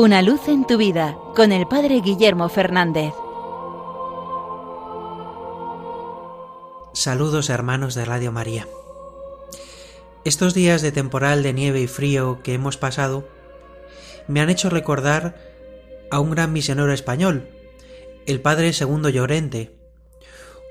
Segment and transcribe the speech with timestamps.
[0.00, 3.12] Una luz en tu vida con el Padre Guillermo Fernández.
[6.92, 8.68] Saludos hermanos de Radio María.
[10.24, 13.26] Estos días de temporal de nieve y frío que hemos pasado
[14.28, 15.34] me han hecho recordar
[16.12, 17.48] a un gran misionero español,
[18.26, 19.74] el Padre Segundo Llorente,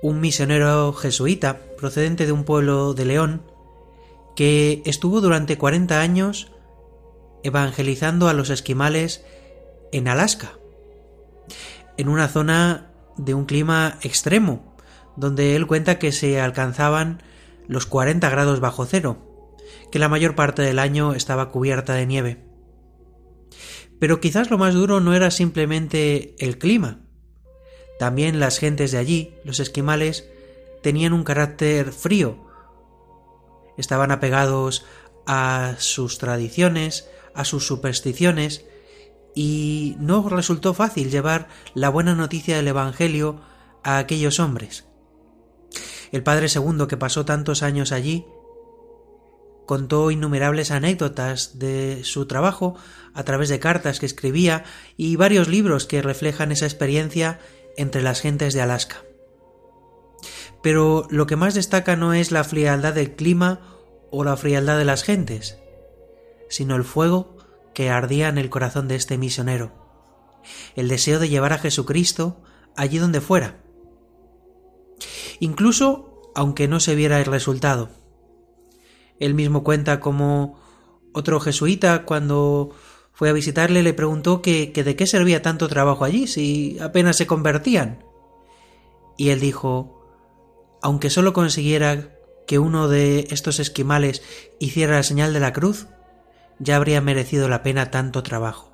[0.00, 3.42] un misionero jesuita procedente de un pueblo de León
[4.34, 6.52] que estuvo durante 40 años
[7.42, 9.24] evangelizando a los esquimales
[9.92, 10.58] en Alaska,
[11.96, 14.76] en una zona de un clima extremo,
[15.16, 17.22] donde él cuenta que se alcanzaban
[17.66, 19.18] los 40 grados bajo cero,
[19.90, 22.44] que la mayor parte del año estaba cubierta de nieve.
[23.98, 27.00] Pero quizás lo más duro no era simplemente el clima.
[27.98, 30.26] También las gentes de allí, los esquimales,
[30.82, 32.38] tenían un carácter frío.
[33.76, 34.86] Estaban apegados
[35.26, 38.64] a sus tradiciones, a sus supersticiones,
[39.34, 43.40] y no resultó fácil llevar la buena noticia del Evangelio
[43.82, 44.86] a aquellos hombres.
[46.12, 48.26] El padre segundo, que pasó tantos años allí,
[49.66, 52.74] contó innumerables anécdotas de su trabajo
[53.14, 54.64] a través de cartas que escribía
[54.96, 57.38] y varios libros que reflejan esa experiencia
[57.76, 59.04] entre las gentes de Alaska.
[60.60, 63.60] Pero lo que más destaca no es la frialdad del clima
[64.10, 65.58] o la frialdad de las gentes,
[66.50, 67.38] sino el fuego
[67.72, 69.72] que ardía en el corazón de este misionero,
[70.74, 72.42] el deseo de llevar a Jesucristo
[72.76, 73.62] allí donde fuera,
[75.38, 77.88] incluso aunque no se viera el resultado.
[79.18, 80.60] Él mismo cuenta como
[81.12, 82.70] otro jesuita cuando
[83.12, 87.16] fue a visitarle le preguntó que, que de qué servía tanto trabajo allí si apenas
[87.16, 88.04] se convertían.
[89.16, 90.00] Y él dijo,
[90.82, 92.16] aunque solo consiguiera
[92.46, 94.22] que uno de estos esquimales
[94.58, 95.86] hiciera la señal de la cruz,
[96.60, 98.70] ya habría merecido la pena tanto trabajo.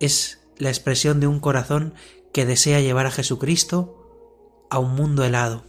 [0.00, 1.94] Es la expresión de un corazón
[2.32, 5.64] que desea llevar a Jesucristo a un mundo helado.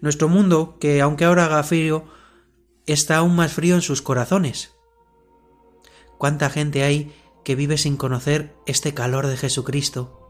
[0.00, 2.04] Nuestro mundo, que aunque ahora haga frío,
[2.86, 4.72] está aún más frío en sus corazones.
[6.18, 7.12] ¿Cuánta gente hay
[7.44, 10.20] que vive sin conocer este calor de Jesucristo?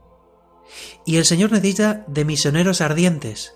[1.04, 3.54] Y el Señor necesita de misioneros ardientes,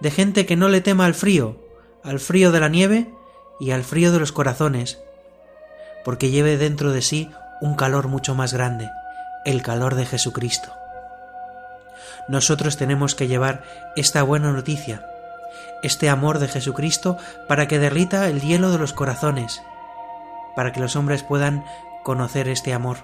[0.00, 1.58] de gente que no le tema al frío,
[2.02, 3.12] al frío de la nieve
[3.60, 4.98] y al frío de los corazones,
[6.04, 8.90] porque lleve dentro de sí un calor mucho más grande,
[9.44, 10.72] el calor de Jesucristo.
[12.28, 13.62] Nosotros tenemos que llevar
[13.96, 15.06] esta buena noticia,
[15.82, 19.62] este amor de Jesucristo para que derrita el hielo de los corazones,
[20.56, 21.64] para que los hombres puedan
[22.02, 22.98] conocer este amor.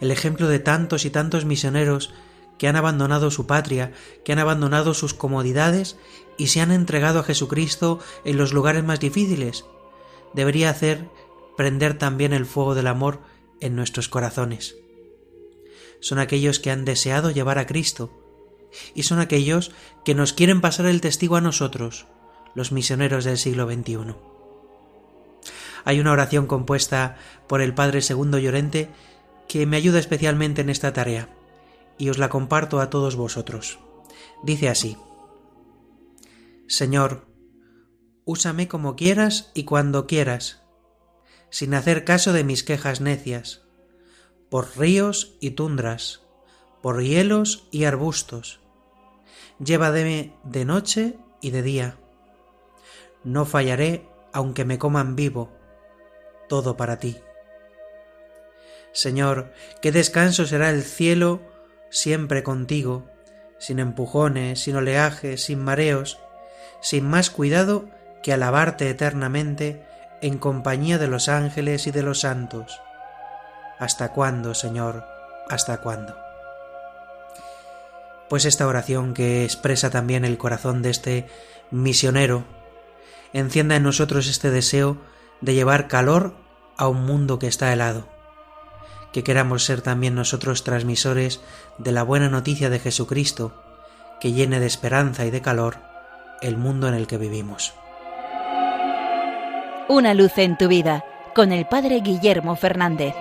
[0.00, 2.12] El ejemplo de tantos y tantos misioneros
[2.58, 3.92] que han abandonado su patria,
[4.24, 5.96] que han abandonado sus comodidades
[6.36, 9.64] y se han entregado a Jesucristo en los lugares más difíciles,
[10.34, 11.08] debería hacer
[11.56, 13.20] prender también el fuego del amor
[13.60, 14.76] en nuestros corazones.
[16.00, 18.10] Son aquellos que han deseado llevar a Cristo,
[18.94, 19.72] y son aquellos
[20.04, 22.06] que nos quieren pasar el testigo a nosotros,
[22.54, 24.14] los misioneros del siglo XXI.
[25.84, 28.90] Hay una oración compuesta por el Padre Segundo Llorente
[29.48, 31.28] que me ayuda especialmente en esta tarea,
[31.98, 33.78] y os la comparto a todos vosotros.
[34.42, 34.96] Dice así,
[36.68, 37.26] Señor,
[38.24, 40.62] úsame como quieras y cuando quieras,
[41.50, 43.62] sin hacer caso de mis quejas necias,
[44.50, 46.22] por ríos y tundras,
[46.82, 48.60] por hielos y arbustos.
[49.58, 51.98] Llévame de noche y de día.
[53.24, 55.50] No fallaré aunque me coman vivo,
[56.48, 57.16] todo para ti.
[58.92, 59.52] Señor,
[59.82, 61.40] qué descanso será el cielo
[61.96, 63.06] siempre contigo,
[63.58, 66.18] sin empujones, sin oleajes, sin mareos,
[66.80, 67.86] sin más cuidado
[68.22, 69.82] que alabarte eternamente
[70.20, 72.80] en compañía de los ángeles y de los santos.
[73.78, 75.04] ¿Hasta cuándo, Señor?
[75.48, 76.16] ¿Hasta cuándo?
[78.28, 81.26] Pues esta oración que expresa también el corazón de este
[81.70, 82.44] misionero,
[83.32, 84.98] encienda en nosotros este deseo
[85.40, 86.34] de llevar calor
[86.76, 88.08] a un mundo que está helado,
[89.16, 91.40] que queramos ser también nosotros transmisores
[91.78, 93.54] de la buena noticia de Jesucristo,
[94.20, 95.78] que llene de esperanza y de calor
[96.42, 97.72] el mundo en el que vivimos.
[99.88, 101.02] Una luz en tu vida
[101.34, 103.14] con el Padre Guillermo Fernández.